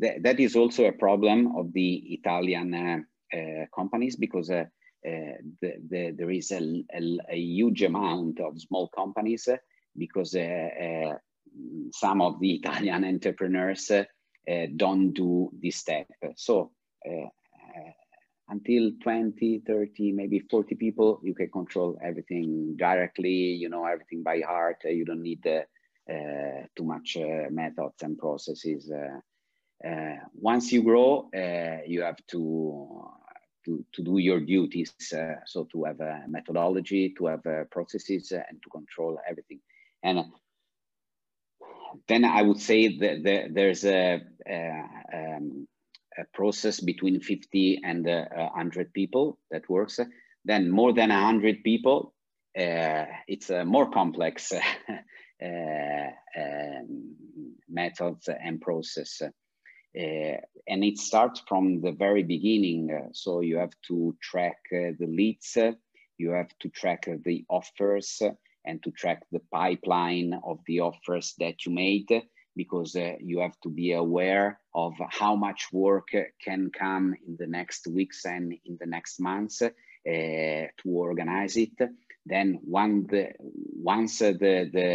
[0.01, 2.99] th that is also a problem of the Italian uh,
[3.37, 4.65] uh companies because uh,
[5.09, 6.61] uh, the, the, there is a,
[6.99, 9.47] a, a, huge amount of small companies
[9.95, 10.31] because
[12.01, 13.91] some of the Italian entrepreneurs
[14.75, 16.07] don't do this step.
[16.35, 16.71] So
[18.49, 23.29] until 20 30 maybe 40 people you can control everything directly
[23.63, 25.61] you know everything by heart you don't need uh,
[26.11, 32.17] uh, too much uh, methods and processes uh, uh, once you grow uh, you have
[32.27, 33.09] to
[33.65, 34.93] to, to do your duties.
[35.45, 39.59] So to have a methodology, to have processes, and to control everything.
[40.01, 40.25] And
[42.07, 44.83] then I would say that there's a, a,
[45.13, 45.67] um,
[46.19, 49.99] a, process between 50 and 100 people that works.
[50.45, 52.13] Then more than 100 people,
[52.55, 54.51] it's a more complex
[55.43, 57.15] um,
[57.69, 59.21] methods and process.
[59.97, 62.91] Uh, and it starts from the very beginning.
[62.91, 65.57] Uh, so you have to track uh, the leads,
[66.17, 68.21] you have to track the offers,
[68.65, 72.21] and to track the pipeline of the offers that you made
[72.63, 76.09] because uh, you have to be aware of how much work
[76.45, 79.71] can come in the next weeks and in the next months uh,
[80.05, 81.77] to organize it.
[82.25, 83.25] Then one the,
[83.93, 84.89] once the, the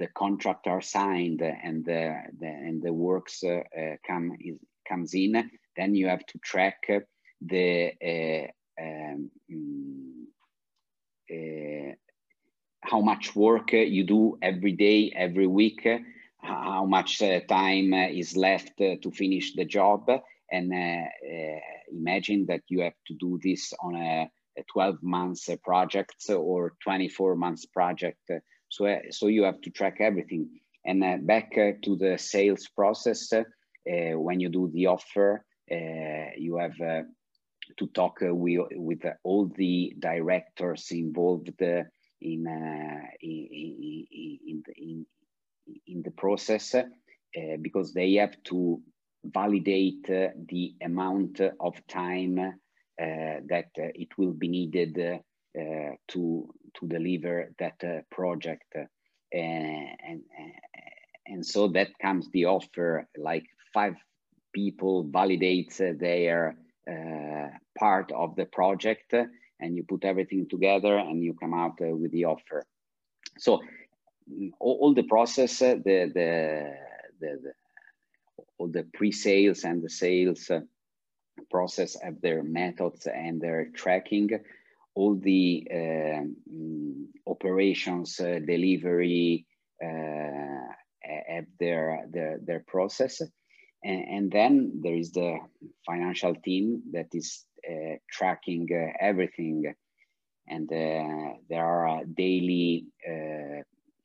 [0.00, 2.02] the contract are signed and the,
[2.40, 4.58] the and the works uh, uh, come is,
[4.88, 5.32] comes in,
[5.76, 6.80] then you have to track
[7.52, 9.30] the uh, um,
[12.90, 15.86] how much work you do every day, every week,
[16.44, 20.10] how much uh, time uh, is left uh, to finish the job,
[20.52, 20.72] and
[21.90, 27.34] imagine that you have to do this on a, a 12 months project or 24
[27.34, 28.30] months project
[28.74, 30.48] so, uh, so you have to track everything.
[30.84, 33.32] And uh, back uh, to the sales process,
[33.86, 41.50] when you do the offer, you have to talk with, with all the directors involved
[41.60, 41.86] in,
[42.20, 42.46] in,
[43.20, 45.06] in, in,
[45.86, 46.74] in the process
[47.60, 48.80] because they have to
[49.24, 52.52] validate uh, the amount of time uh,
[52.98, 55.20] that uh, it will be needed
[56.08, 58.74] to to deliver that uh, project.
[58.76, 58.84] Uh,
[59.32, 60.22] and,
[61.26, 63.94] and, so that comes the offer, like five
[64.52, 66.56] people validate their
[66.88, 67.48] uh,
[67.78, 69.12] part of the project
[69.60, 72.64] and you put everything together and you come out with the offer.
[73.38, 73.60] So
[74.58, 76.74] all, all the process, the, the,
[77.20, 77.52] the, the
[78.58, 80.50] all the pre-sales and the sales
[81.50, 84.30] process have their methods and their tracking
[84.94, 89.44] all the um, operations uh, delivery
[89.82, 90.72] uh,
[91.02, 93.20] have their, their, their process.
[93.82, 95.38] And, and, then there is the
[95.84, 98.68] financial team that is uh, tracking
[99.00, 99.74] everything.
[100.48, 102.86] And there are daily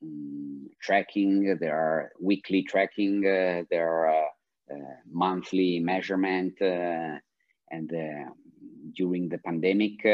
[0.04, 4.26] mm, tracking, there are weekly tracking, there are
[5.12, 7.92] monthly measurement, and
[8.96, 10.06] during the pandemic,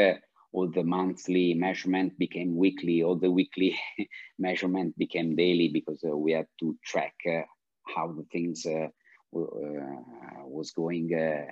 [0.56, 3.78] all the monthly measurement became weekly, all the weekly
[4.38, 7.42] measurement became daily because uh, we had to track uh,
[7.94, 8.88] how the things uh,
[9.36, 11.44] uh was going uh,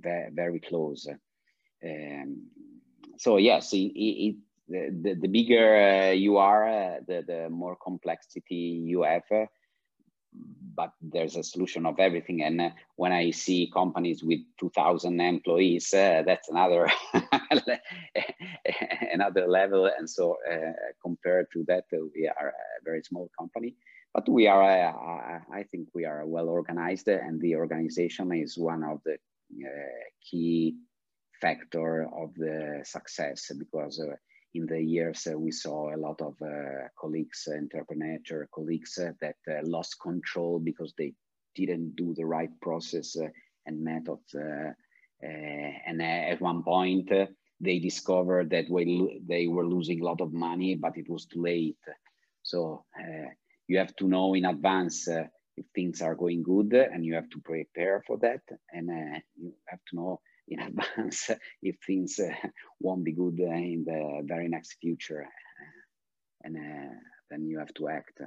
[0.00, 1.06] very, very close.
[1.84, 2.46] Um,
[3.18, 4.36] so yes, it, it,
[4.68, 9.48] the, the bigger uh, you are, the, the more complexity you have
[10.74, 12.42] but there's a solution of everything.
[12.42, 16.90] And uh, when I see companies with 2,000 employees, uh, that's another
[19.12, 19.90] another level.
[19.98, 23.74] And so, uh, compared to that, uh, we are a very small company.
[24.14, 28.82] But we are, uh, I think, we are well organized, and the organization is one
[28.82, 29.68] of the uh,
[30.22, 30.76] key
[31.40, 34.00] factor of the success because
[34.56, 39.36] in the years, uh, we saw a lot of uh, colleagues, entrepreneur colleagues uh, that
[39.64, 41.12] lost control because they
[41.54, 43.16] didn't do the right process
[43.66, 44.34] and methods.
[44.34, 47.10] and at one point,
[47.60, 48.66] they discovered that
[49.28, 51.84] they were losing a lot of money, but it was too late.
[52.42, 52.84] So
[53.68, 55.24] you have to know in advance uh,
[55.56, 58.42] if things are going good and you have to prepare for that
[58.72, 61.30] and uh, you have to know in advance
[61.62, 62.32] if things uh,
[62.80, 65.26] won't be good in the very next future.
[66.42, 66.94] and uh,
[67.30, 68.20] then you have to act.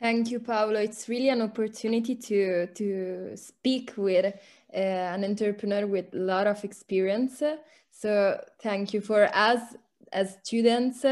[0.00, 0.80] Thank you, Paolo.
[0.80, 4.24] It's really an opportunity to, to speak with
[4.74, 7.40] uh, an entrepreneur with a lot of experience.
[7.92, 9.60] So thank you for us
[10.12, 11.04] as students.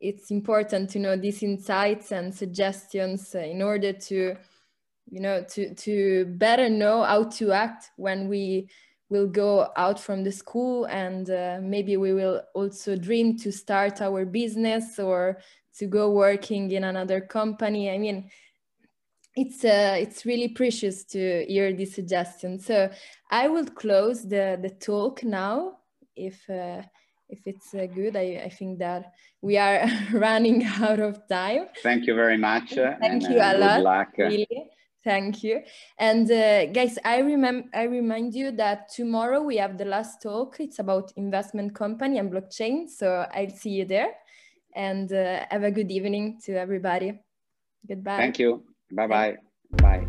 [0.00, 4.36] It's important to know these insights and suggestions in order to
[5.10, 8.68] you know to to better know how to act when we
[9.10, 14.02] will go out from the school and uh, maybe we will also dream to start
[14.02, 15.38] our business or
[15.78, 17.90] to go working in another company.
[17.90, 18.30] I mean
[19.34, 22.58] it's uh, it's really precious to hear this suggestion.
[22.58, 22.90] So
[23.30, 25.78] i will close the the talk now
[26.16, 26.82] if uh,
[27.28, 28.16] if it's uh, good.
[28.16, 31.66] I, I think that we are running out of time.
[31.82, 34.08] Thank you very much thank you a lot luck.
[34.18, 34.70] really
[35.04, 35.62] Thank you.
[35.98, 40.56] And uh, guys, I remember I remind you that tomorrow we have the last talk.
[40.58, 42.88] It's about investment company and blockchain.
[42.88, 44.10] So I'll see you there.
[44.74, 47.18] And uh, have a good evening to everybody.
[47.86, 48.16] Goodbye.
[48.16, 48.64] Thank you.
[48.92, 49.36] Bye-bye.
[49.78, 50.07] Bye.